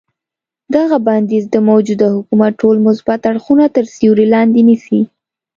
[0.75, 5.01] دغه بندیز د موجوده حکومت ټول مثبت اړخونه تر سیوري لاندې نیسي.